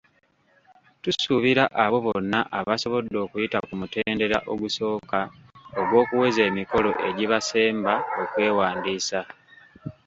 Tusuubira 1.01 1.63
abo 1.83 1.97
bonna 2.05 2.39
abasobodde 2.59 3.15
okuyita 3.25 3.57
ku 3.67 3.73
mutendera 3.79 4.37
ogusooka 4.51 5.19
ogw'okuweza 5.79 6.41
emikono 6.49 6.91
egibasemba 7.07 7.93
okwewandiisa. 8.21 9.19